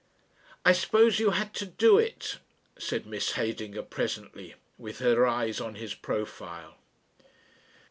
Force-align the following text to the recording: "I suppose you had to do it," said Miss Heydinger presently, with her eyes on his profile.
"I 0.65 0.71
suppose 0.71 1.19
you 1.19 1.29
had 1.29 1.53
to 1.53 1.65
do 1.67 1.99
it," 1.99 2.39
said 2.75 3.05
Miss 3.05 3.33
Heydinger 3.33 3.83
presently, 3.83 4.55
with 4.79 4.97
her 4.97 5.27
eyes 5.27 5.61
on 5.61 5.75
his 5.75 5.93
profile. 5.93 6.77